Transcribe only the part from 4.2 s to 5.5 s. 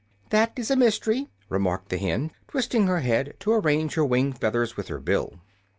feathers with her bill.